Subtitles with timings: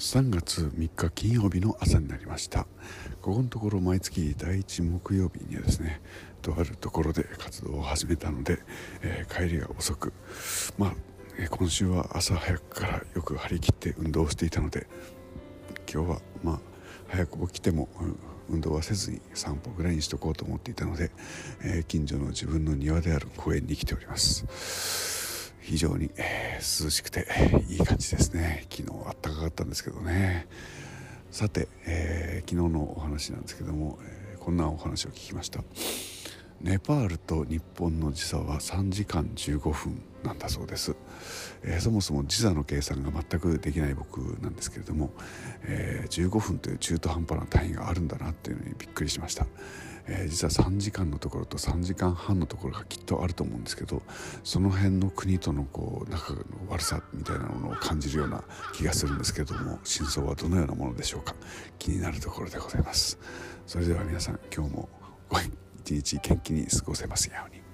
[0.00, 2.66] 3月3日金曜日の朝になりました。
[3.20, 6.00] ここのところ毎月第1木曜日にはですね
[6.40, 8.60] とあるところで活動を始めたので、
[9.02, 10.14] えー、帰りが遅く
[10.78, 10.94] まあ、
[11.38, 14.86] えー、今週は朝早くからよく張り切って運動をしていたので
[15.92, 16.60] 今日はまあ
[17.08, 17.88] 早く起きても、
[18.48, 21.10] 運動はせずに散歩ぐらいにしとこうと思っていたので、
[21.62, 25.52] えー、近所の自分の庭である公園に来ております。
[25.60, 27.26] 非常に、えー、涼しくて
[27.68, 28.66] いい感じですね。
[28.70, 30.46] 昨日あったかかったんですけどね。
[31.30, 35.62] さて、えー、昨日のお話なんですけども、えー、こんなお話を聞きました。
[36.60, 40.94] ネパールと日本の時差は3時間15分なんだそうです、
[41.62, 45.10] えー、そもそも時差の計算が全くできない僕なんですけれども、
[45.62, 49.46] えー、15分という中途半端な単位があるんだなっていうのにびっくりしました、
[50.06, 54.02] えー、実は3時間のところと3時間半のところがきっとあると思うんですけど
[54.44, 58.44] その辺の国とのこう仲の悪さみたいなものを感じるような
[58.74, 61.34] 気がするんですけども真相はどのようなものでしょうか。
[61.78, 63.18] 気になるところでございます。
[63.66, 64.88] それでは皆さん今日も
[65.28, 65.38] ご
[65.84, 67.69] 一日元気に過ごせますように。